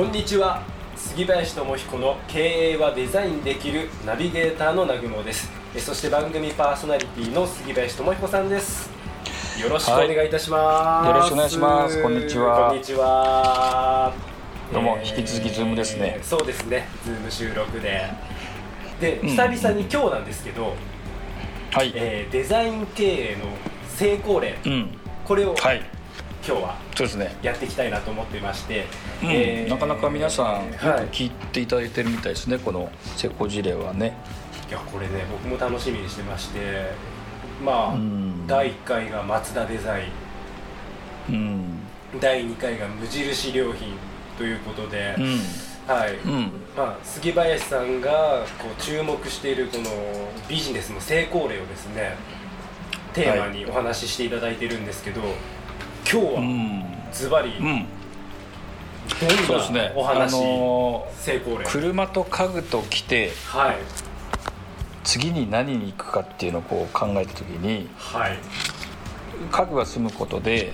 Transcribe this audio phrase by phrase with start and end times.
[0.00, 0.62] こんにちは。
[0.96, 5.50] 杉林智彦の経営はデザインできるナビゲーターの南雲です。
[5.76, 8.90] えそして番組パーソナリティの杉林智彦さんです。
[9.60, 12.02] よろしくお願いいたします、はいよろしくお願いします。
[12.02, 12.68] こんにちは。
[12.70, 14.14] こんにちは。
[14.72, 16.18] どうも引き続き Zoom ですね。
[16.22, 16.88] そうですね。
[17.04, 18.06] ズーム収録で。
[19.02, 19.28] でうん。
[19.28, 20.76] 久々に今日なんですけど、
[21.72, 23.44] はい、えーデザイン経営の
[23.86, 24.56] 成功例。
[24.64, 24.96] うん。
[25.26, 25.99] これを今はい
[26.42, 28.86] 日はそうですね、やっていきたいなと思ってまして、
[29.22, 29.28] うん。
[29.30, 32.58] えーなかなか皆さんよくはい聞いていただいてるみたいですね。
[32.58, 34.16] この成功事例はね。
[34.68, 36.90] いやこれね僕も楽しみにしてまして
[37.64, 38.46] まあ、うん。
[38.46, 40.04] 第1回が松田デザイ
[41.28, 41.36] うん。
[41.36, 41.80] ン
[42.20, 43.96] 第2回が無印良品
[44.38, 45.94] ということで、うん。
[45.94, 46.52] はい、うん。
[46.76, 49.84] まあ、杉林さんがこう注目しているこの
[50.48, 52.16] ビジネスの成功例をですね
[53.12, 55.20] テーマにお話ししていただいてるんですけど、
[56.10, 56.84] 今日うはん。
[57.12, 57.86] ズバリうん。
[59.20, 59.92] どそうですね。
[59.96, 61.64] あの成功例？
[61.64, 63.76] ー車と家具と来てはい。
[65.04, 68.38] 次に何に行くかっていうのをこう考えた時にはい。
[69.50, 70.72] 家具が済むことで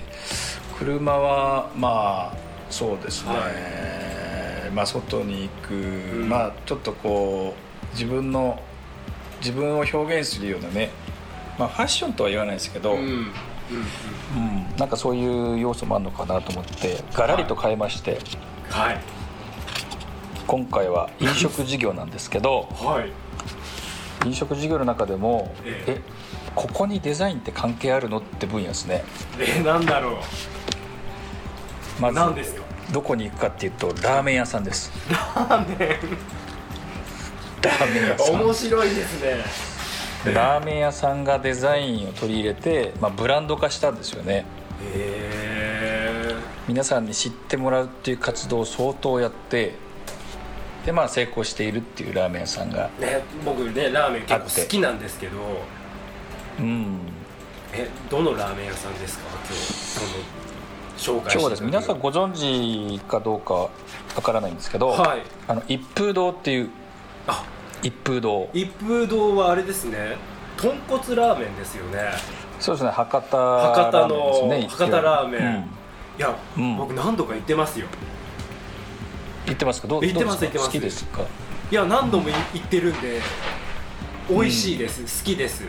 [0.79, 2.37] 車はまあ
[2.69, 6.29] そうですね、はまあ外に行く、ん。
[6.29, 8.59] まあちょっとこう自分の
[9.39, 10.89] 自分を表現するようなね。
[11.57, 13.27] まあファッションとは言わないですけど、うん
[13.71, 13.77] うん。
[13.77, 18.19] うんうんなんかそういう要素もあるのかなと思ってガラリと変えまして、
[18.69, 18.99] はい。
[20.45, 24.27] 今回は飲食事業なんですけどはい。
[24.27, 25.91] 飲食事業の中でもええ。
[25.93, 26.01] え
[26.55, 29.03] ここにデザインって関係あるのって分野ですね。
[29.39, 32.01] えなんだろう。
[32.01, 32.63] まず何ですか？
[32.91, 34.91] どこに行くかっていうとラーメン屋さんです。
[35.09, 35.99] ラーメ
[37.61, 38.35] ラーメン屋さん。
[38.35, 39.43] ン面白いですね
[40.25, 44.45] ラーメン屋さんがデザインを取り入れて、まあ、ブランド化したんですよね。
[44.93, 46.35] へ
[46.67, 49.75] 皆さんに知ってもらうっていう活動を相当やって
[50.85, 55.37] でまあ成功しているっていうラーメン屋さんがえね僕ねラーメン結構好きなんですけど。
[56.59, 56.99] うん。
[57.73, 59.25] えどのラーメン屋さんですか？
[59.45, 59.63] 今日
[60.97, 63.69] その紹介今日はですね皆さんごご存知かどうかわ
[64.23, 65.21] からないんですけど、はい。
[65.47, 66.69] あの一風堂っていう
[67.27, 67.43] あ
[67.87, 68.49] 一風堂。
[68.53, 70.17] 一風堂はあれですね。
[70.57, 72.11] 豚骨ラーメンですよね。
[72.59, 75.53] そうですね博多博多ラーメンですねの博多ラーメン、うん。
[75.53, 75.63] い
[76.17, 76.77] や、うん。
[76.77, 77.87] 僕何度か行ってますよ。
[79.45, 79.87] 行ってますか？
[79.87, 80.71] どう行ってますどうですか？
[80.73, 81.05] 行ってます。
[81.05, 81.31] 好きですか？
[81.71, 83.21] いや何度も行ってるんで
[84.29, 85.63] 美味しいです、好きです。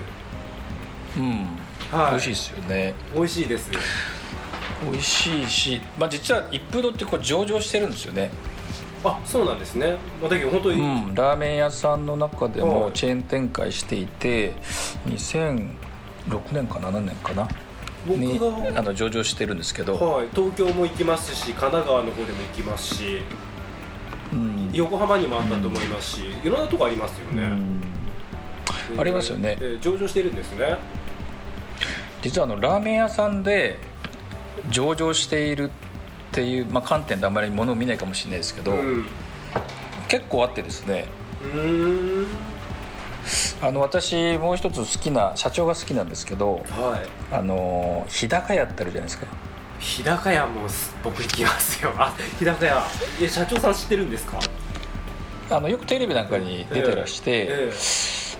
[1.16, 1.46] うん、
[1.92, 2.10] はい。
[2.10, 2.94] 美味しいですよね。
[3.14, 3.70] 美味しいです。
[4.90, 8.30] 美味しいし、まあ、実は一風堂ってこう上場してるんですよね、
[9.04, 9.97] あそうなんですね。
[10.20, 12.70] まあだけど本当に、うん、ラーメン屋さんの中ではい。
[12.70, 14.54] もチェーン展開していて
[15.06, 15.69] 2006
[16.53, 17.48] 年か7年かな？
[18.06, 23.22] 僕にがあの上場してるんですけど、はい、東京も行きますし神奈川の方でも行きますし
[24.32, 24.70] うん。
[24.72, 29.00] 横浜にもあったと思いますし、いろんなとこありますよね、うん。
[29.00, 29.56] ありますよね。
[29.60, 30.76] えー上場してるんですね。
[32.20, 33.78] 実はあのラーメン屋さんで
[34.70, 35.70] 上場している
[36.38, 39.06] っていう、まあ、観点であまり物を見ないかもしれないですけど、うん。
[40.06, 41.06] 結構あってですね。
[43.60, 46.99] あの私もう一つ好きな社長が好きなんですけどは
[47.32, 47.34] い。
[47.34, 49.26] あの日高屋ってあるじゃないですか。
[49.81, 50.69] 日高屋も
[51.03, 51.93] 僕行きますよ。
[51.97, 52.82] あ日高屋。
[53.20, 54.38] え社長さん知ってるんですか？
[55.50, 57.72] あのよくテレビなんかに出てらして、ええ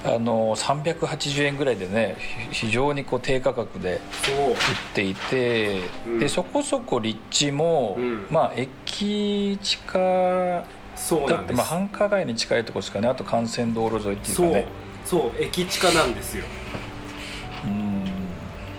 [0.05, 2.17] あの380円ぐらいでね
[2.53, 4.01] ひ非常にこう低価格で売っ
[4.95, 6.19] ていて、うん。
[6.21, 8.27] でそこそこ立地も、うん。
[8.31, 10.65] まあ駅近
[10.95, 13.09] そうだってまあ繁華街に近いところですかね。
[13.09, 14.51] あと幹線道路沿いっていうかそう。
[14.51, 14.67] ね
[15.05, 15.43] そう。
[15.43, 16.45] 駅近なんですよ。
[17.65, 18.05] うん。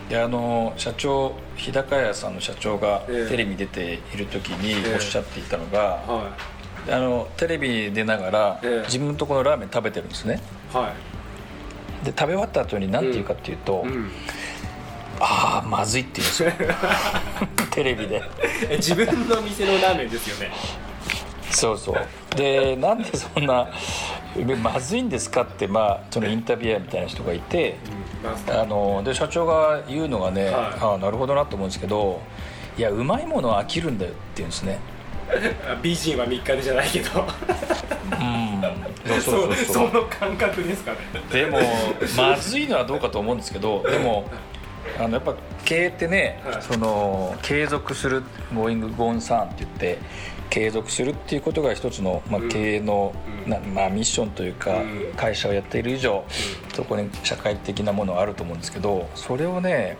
[0.07, 3.29] であの社長日高屋さんの社長がええ。
[3.29, 4.93] テレビに出ている時にええ。
[4.95, 6.35] おっしゃっていたのが、は
[6.87, 8.85] あのテレビ出ながら、ええ。
[8.85, 10.41] 自分のところのラーメン食べてるんですね。
[10.73, 10.77] い。
[10.77, 10.93] は
[12.03, 14.09] で食べ終わった後に何て言うかっていうと、い、うん、
[15.19, 16.51] ああまずいって言うんですよ。
[17.71, 18.23] テレビで。
[18.69, 20.51] え自分の店のラーメンですよね。
[21.51, 22.35] そうそう。
[22.35, 23.69] でなんでそんな
[24.61, 27.75] まずいんですかって、まあ、そのインタビュアーみたいな人がいて
[28.47, 30.53] あので社長が言うのがね、はい。
[30.53, 32.21] ああなるほどなと思うんですけど
[32.77, 34.79] いやうまいものは飽きるんだよって言うんですね
[35.81, 37.27] 美人は3日でじゃないけど。
[38.19, 38.49] うん。
[39.21, 40.97] そうそうその感覚ですかね。
[41.31, 41.59] でも
[42.17, 44.29] まずいのはどうかと思うんですけどでも
[44.99, 45.35] あのやっぱ
[45.65, 48.23] 経営ってね、はい、その継続する
[48.53, 49.97] 「ゴーイング・コンサーン」って言って
[50.49, 53.13] 継続するっていうことが一つの、まあ、経営の、
[53.45, 56.23] うん、まあ、ミッションというか、うん、会社をやっている以上、
[56.67, 59.97] うん、そこに社会的なものはあると思うんですけどそれをね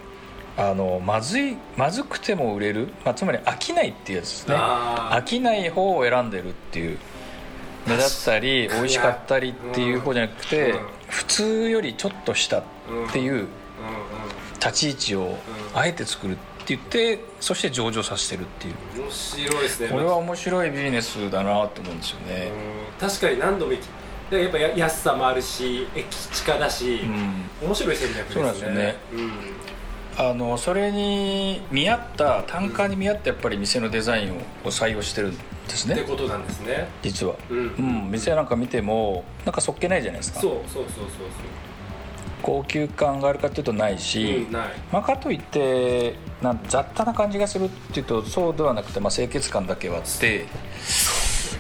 [0.60, 4.56] あのまずいまずくても売れる、まあ、つまり飽きないっていうやつですね。
[4.56, 6.98] 飽きない方を選んでるっていう。
[7.88, 10.76] 目立ったり美味しかったりっていう方じゃなくて、
[11.08, 12.64] 普通よりちょっとしたっ
[13.12, 13.48] ていう
[14.56, 15.38] 立ち位置を
[15.74, 18.76] あえて作るって言ってそして上場させてるっていう。
[19.02, 19.90] 面白いですね。
[19.90, 22.52] これは面白いビジネスだなと思うんですよね。
[23.00, 27.00] 確かに何度もやっぱ安さもあるし駅近だし、
[27.62, 28.36] うん、面白い戦略ですね。
[28.36, 29.32] そうなんですよね、うん
[30.20, 34.36] あのそれに見合った単価に見合ったやっぱり店のデザインを
[34.66, 35.40] 採用してるんで
[35.70, 35.96] すね。
[35.96, 36.90] ってことなんですね。
[37.02, 40.42] 実は、うん、うん、店なんか見てもなんかそっけないじゃないですか。
[40.42, 41.08] そうそうそうそうそう。
[42.42, 44.68] 高級感があるかっていうとないし、うん、ない。
[44.92, 50.48] まあ、かといってなん雑多な感じがするっていうとそうではなくて、まあ、清潔感だけはあって。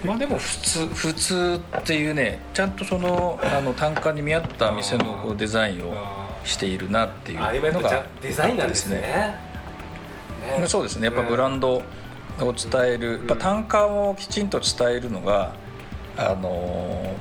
[0.03, 9.35] まあでも普通普通っていうねちゃんとそのあの単価に見合った店のデザインをしているなっていうのがデザインなんですね。
[10.59, 10.67] ね。
[10.67, 11.05] そうですね。
[11.05, 11.83] やっぱブランドを
[12.39, 12.53] 伝
[12.85, 15.53] える、やっぱ単価をきちんと伝えるのが
[16.17, 17.15] あの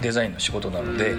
[0.00, 1.14] デザインの仕事なので、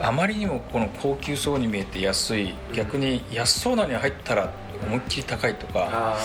[0.00, 4.52] あまりにもこの高級そうに見えて安い逆に安そうなのに入ったら
[4.86, 6.16] 思いっきり高いとか、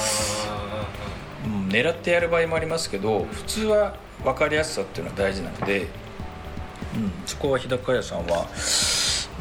[1.46, 5.88] うん、狙ってやる場合もありますけど普通は分かりやすさっていうのは大事なので、うん、
[7.26, 8.48] そこは日高屋さんは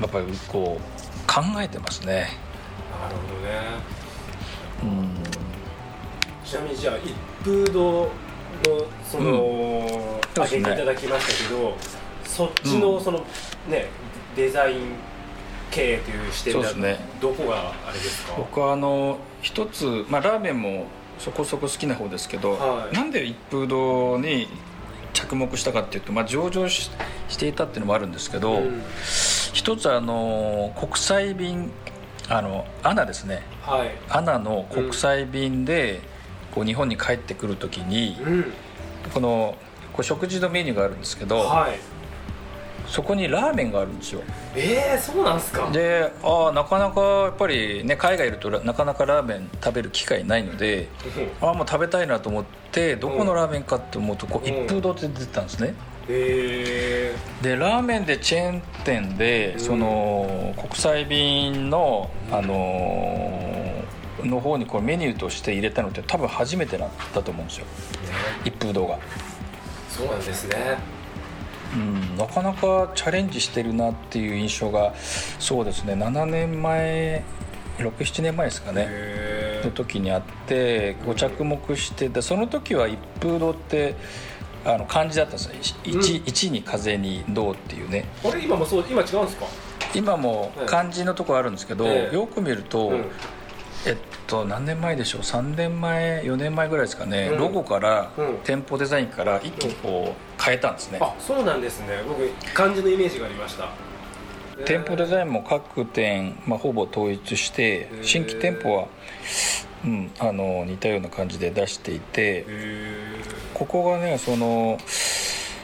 [0.00, 0.82] やっぱりこう
[1.26, 2.28] 考えてますね。
[3.00, 3.58] なるほどね。
[4.82, 5.08] うん。
[6.44, 7.14] ちなみにじゃあ一
[7.44, 8.10] 風堂の
[9.08, 11.76] その、うん、挙げていただきましたけど
[12.24, 13.86] そっちのその、うん、ね
[14.34, 14.78] デザイン
[15.70, 18.32] 経営という視点でね、どこがあれですか？
[18.38, 20.86] 僕はあの一つ、まあ、ラーメンも
[21.18, 24.48] そこそこ好きな方ですけど、はい、なんで一風堂に
[25.12, 26.90] 着目したかっていうと、まあ、上場し
[27.28, 28.82] していたっていうのもあるんですけど、うん、
[29.58, 31.72] 一つあの国際便
[32.28, 36.00] あのアナですね、はい、アナの国際便で、
[36.54, 38.52] こう日本に帰ってくる時に、うん、
[39.12, 39.56] この
[39.92, 41.78] こう食事のメニューがあるんですけど、はい、
[42.86, 44.20] そこにラーメンがあるんですよ。
[44.54, 45.68] ええー、そうなんですか？
[45.72, 50.88] でああなかなかやっぱりね海外いるとなかなかラーメン食べる機会ないので、
[51.42, 55.74] うん、ああもう食べたいなと思ってどこのラーメンかって思うとこう、一風堂って出てたんですね、
[56.08, 67.66] でラーメンでチェーン店で、うん、その国際便のあのー、の方にこうメニューとして入れたのって多分初めてなんだと思うんですよ、
[68.44, 68.98] 一風堂が。
[69.90, 70.78] そうなんですね。
[71.74, 75.92] うん、なかなかチャレンジしてるなっていう印象がそうですね。
[75.92, 77.22] 7年前
[77.76, 78.88] 67年前ですかね。
[79.64, 83.94] の時にあってご着目してでその時は一風堂って
[84.64, 85.54] あの漢字だったんですよ。
[85.84, 88.04] 1,、1に風に銅っていうね。
[88.24, 89.46] あれ今もそう今違うんですか？
[89.94, 93.04] 今も漢字のとこあるんですけど、よく見ると、うん。
[93.86, 93.96] えっ
[94.26, 102.02] と何年前でしょう？3年前4年前ぐらいですかね、うん、ロゴから、うん、店舗デザインから一気にこう変えたんですね、あそうなんですね。
[102.06, 103.70] 僕漢字のイメージがありました
[104.66, 108.88] 店舗デザインも各店、まあ、ほぼ統一して新規店舗は、
[109.84, 112.46] うん、あの似たような感じで出していて
[113.54, 114.78] ここがねその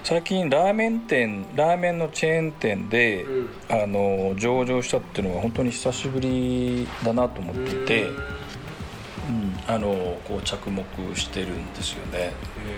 [0.04, 10.84] 最近ラーメン店ラーメンのチェーン店で、うん、あの上場したっていうのは本当に久しぶりだなと思っていて、うん、あのこう着目
[11.16, 12.32] してるんですよね。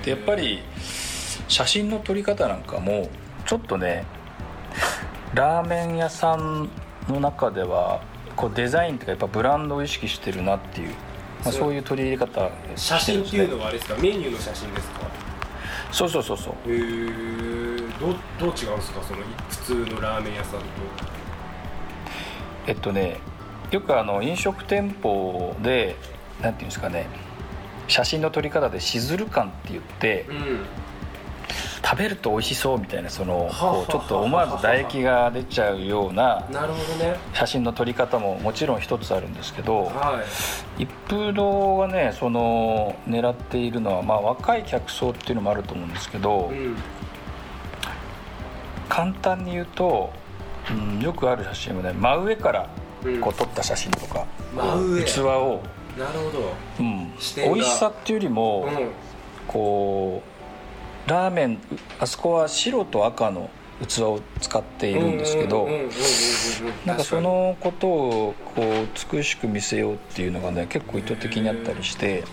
[0.04, 0.61] でやっぱり
[1.49, 3.08] 写真の撮り方なんかも
[3.44, 4.04] ちょっとね
[5.37, 6.71] ラーメン屋さん
[7.09, 8.00] の中では
[8.37, 10.88] こうデザインとかやっぱブランドを意識してるなっていう、
[11.45, 11.75] まあ、そう。
[11.75, 14.00] いう取り入れ方、ね、写真っていうのはあれですか？
[14.00, 15.00] メニューの写真ですか？
[15.93, 16.55] そうそうそうそう。
[16.73, 16.78] へえ
[18.00, 19.02] どどう違うんですか？
[19.02, 20.66] その普通のラーメン屋さんと。
[22.66, 23.19] えっとね
[23.71, 25.97] よくあの飲食店舗で
[26.40, 27.09] なんていうんですかね
[27.88, 30.64] 写真の撮り方でしずる感って言って、うん、
[31.88, 36.45] 食べると美味しそうみたいなそのこうちょっと思わず唾液が出ちゃうような
[37.33, 39.93] 写真の撮り方ももちろん一つあるんですけど、
[40.78, 46.52] 一風堂がねその狙っているのは、まあ、若い客層っていうのもあると思うんですけど、
[48.88, 50.12] 簡単に言うと、
[50.69, 52.69] うん、よくある写真はね真上から
[53.21, 54.26] こう撮った写真とか、
[55.07, 55.62] 器を。
[55.97, 57.12] なるほど、うん、
[57.55, 58.69] 美味しさっていうよりも、
[59.47, 60.36] こう
[61.07, 61.59] ラーメン
[62.01, 63.51] あそこは白と赤の
[63.87, 65.69] 器を使っているんですけど
[66.85, 72.25] なんかそのことをこう美しく見せようっていうのがね結構意図的にあったりして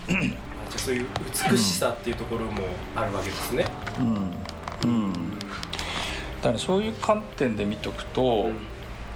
[0.76, 1.06] そういう
[1.50, 2.62] 美しさっていうところも
[2.96, 3.66] あるわけですね。
[4.00, 5.18] うん、うん、だ
[6.42, 8.50] からそういう観点で見とくと、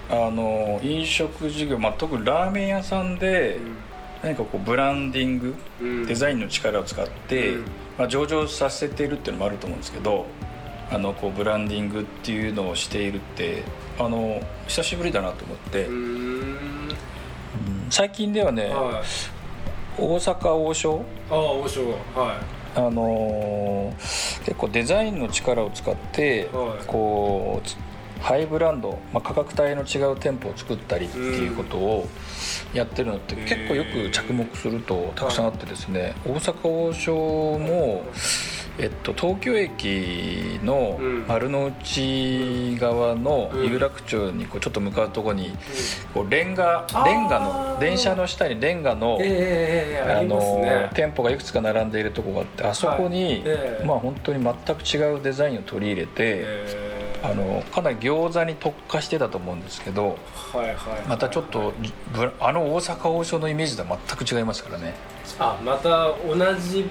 [0.08, 3.58] あの飲食事業、まあ、特にラーメン屋さんで
[4.22, 6.06] 何かこうブランディング、うん。
[6.06, 7.64] デザインの力を使って、うん
[7.98, 10.26] まあ、上場させているっていうのもあると思うんですけど
[10.90, 13.64] あのこうブランディングっていうのをしているって
[13.98, 15.88] あの久しぶりだなと思って、
[17.90, 20.00] 最近ではね、はい。
[20.00, 21.04] 大阪王将？
[21.28, 22.40] ああ王将は
[22.76, 26.84] あのー結構デザインの力を使って、はい。
[26.86, 27.76] こうつ
[28.20, 32.08] ハイブランド、まあ、価格帯の違う店舗を作ったりっていうことを
[32.74, 33.44] やってるのってうん。
[33.44, 37.14] 結構よく着目するとたくさんあってですね大阪王将
[37.58, 38.04] も、
[38.78, 41.26] えっと、東京駅のうん。
[41.28, 43.64] 丸の内側のうん。
[43.70, 45.52] 有楽町にこうちょっと向かうところにい
[46.12, 50.90] こうレンガレンガの電車の下にレンガのあのね。
[50.94, 53.44] 店舗がいくつか並んでいるとこがあってあそこに、
[53.84, 56.44] まあ本当に全く違うデザインを取り入れて、え
[56.84, 56.87] え
[57.22, 60.76] あのかなり餃子に特化してたと思うんですけどはいはい
[61.08, 61.72] またちょっと
[62.12, 64.94] ぶあの大阪王将のイメージとは全く違いますからね。
[65.38, 66.88] あまた同じ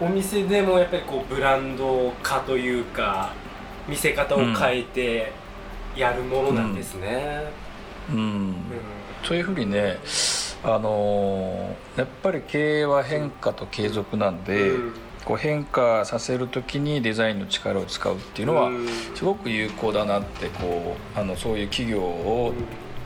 [0.00, 3.32] お店でもやっぱりこうブランド化というか
[3.88, 5.32] 見せ方を変えて
[5.96, 7.44] やるものなんですね、
[8.10, 8.54] うん、うん。
[9.22, 9.98] そういうふうにね
[10.64, 14.92] あのやっぱり経営は変化と継続なんで、うん
[15.24, 18.88] こう変化させる時にデザインの力を使うっていうのはうん。
[18.88, 22.52] すごく有効だなってこうあのそういう企業を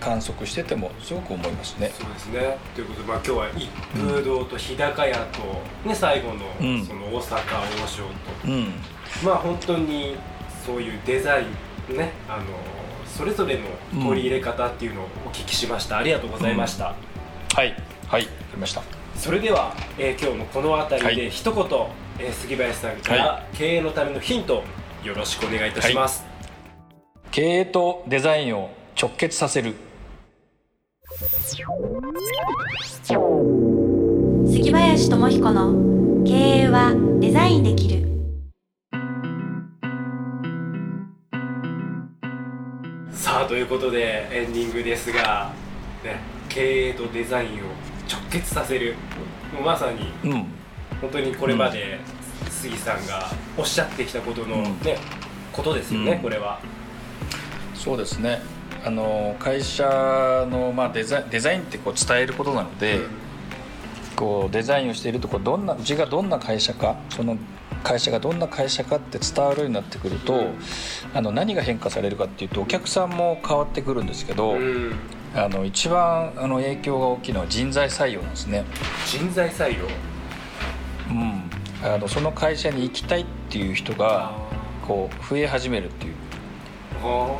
[0.00, 1.90] 観測しててもすごく思いますね。
[1.99, 2.58] そうですね。
[2.75, 6.85] ということで、まあ、今日は一風堂と日高屋と、ね、最後のうん。
[6.85, 7.37] その大阪
[7.85, 8.08] 王将と、
[8.46, 8.73] うん。
[9.25, 10.16] まあ本当に
[10.64, 11.44] そういうデザイ
[11.92, 12.44] ンねあの
[13.06, 16.94] それぞれの取り入れ方っていうのをお聞きしました、ありがとうございました、
[17.54, 17.75] はい。
[18.08, 18.23] はい。
[18.23, 18.82] わかりました。
[19.14, 21.16] それでは、えー今日もこの辺りはい。
[21.16, 21.64] で一言、
[22.18, 24.62] えー杉林さんからは経営のためのヒント
[25.04, 26.25] よろしくお願いいたします、
[27.30, 28.70] 経営とデザインを
[29.00, 29.75] 直結させる。
[34.46, 36.32] 杉林智彦の経
[36.62, 38.06] 営はデザインできる。
[43.12, 45.52] さあということでエンディングですが、
[46.02, 46.18] ね、
[46.49, 47.52] 経営とデザインを
[48.11, 48.94] 直結させる。
[49.62, 50.46] まさにうん
[51.00, 51.99] 本当にこれまで
[52.50, 54.62] 杉さんがおっしゃってきたことの、うん。
[54.81, 54.99] ね
[55.53, 56.19] ことですよね、うん。
[56.21, 56.61] これは。
[57.75, 58.41] そうですね。
[58.85, 63.00] あの会社の、まあ、デザインデザインってこう伝えることなので、
[64.15, 67.37] こうデザインをしているとこうどんなうちがどんな会社かその
[67.83, 70.55] 会社がどんな会社かって伝わるようになってくると、うん。
[71.15, 74.95] あの何が変化されるかっていうとお客さんも変わってくるんですけど、うん。
[75.35, 78.65] あの一番あの影響が大きいのは人材採用なんですね。
[79.07, 79.85] 人材採用。
[79.85, 79.91] うん、
[81.82, 84.32] あのその会社に行きたいっていう人が
[84.87, 86.14] こう増え始めるっていう。
[87.02, 87.37] あ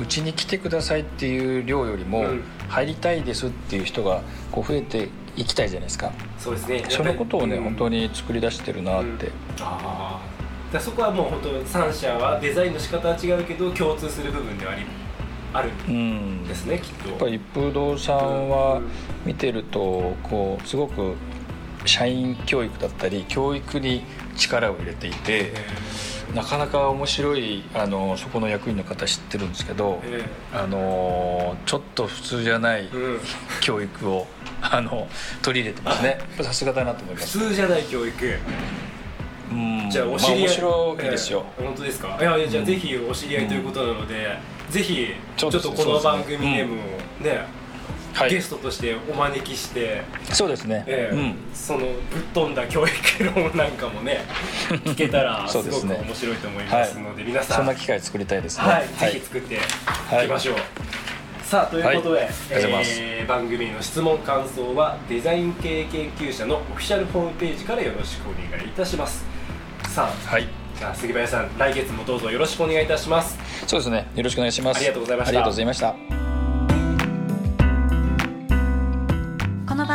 [0.00, 2.44] うちに来てくださいっていう量よりもうん。
[2.68, 6.08] 入りたいですっていう人がこう増えていきたいじゃないですか。
[6.08, 6.84] ーそうですね。
[6.88, 7.64] そのことをね、うん。
[7.64, 10.20] 本当に作り出してるなって、うんあ
[10.74, 14.82] あそこはもう本当3社はデザインの仕方は違うけど共通する部分ではあり
[15.52, 17.10] あるうんんですねきっと。
[17.10, 18.80] やっぱり一風堂さんは
[19.24, 21.14] 見てるとこうすごく
[21.84, 24.04] 社員教育だったり教育に
[24.36, 25.52] 力を入れていて
[26.34, 32.88] なかなか面白いあのそこの役員の方知ってるんですけどえあのちょっと普通じゃない
[33.60, 34.26] 教育を
[34.60, 35.08] あの
[35.42, 36.18] 取り入れてますね。
[36.40, 37.38] さすがだなと思います。
[37.38, 38.38] 普通じゃない教育。
[39.52, 39.90] うん。
[39.90, 41.66] じゃあお知り合い、まあ面白いですよ、ええ。
[41.66, 42.16] 本当ですか？
[42.18, 42.66] いやいやじゃあうん。
[42.66, 44.38] ぜひお知り合いということなので、
[44.70, 46.76] ぜひちょっとこの番組でも
[47.20, 47.46] ね
[48.14, 48.30] はい。
[48.30, 50.02] ゲストとしてお招きして、
[50.32, 51.36] そうですね、ええうん。
[51.52, 51.88] そのぶっ
[52.32, 54.24] 飛んだ教育論なんかもね
[54.70, 57.56] 聞けたらすごく面白いと思いますので皆さん。
[57.58, 58.64] そんな機会作りたいですね。
[58.64, 59.58] はい、ぜひ作ってい。
[59.58, 60.56] きましょう、
[61.44, 62.30] さあということで、はい。
[62.50, 69.24] えー番組の質問感想はデザイン経営研究者のオフィシャルホームページからよろしくお願いいたします。
[69.88, 70.46] さあはい。
[70.78, 73.38] じゃあ杉林さん来月もどうぞよろしくお願いいたします。
[73.66, 74.06] そうですね。
[74.14, 74.76] よろしくお願いします。
[74.78, 75.28] ありがとうございました。
[75.30, 76.23] ありがとうございました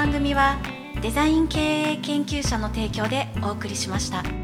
[0.09, 0.57] 番組は
[1.03, 4.38] デザイン経営研究者の提供でお送りしました。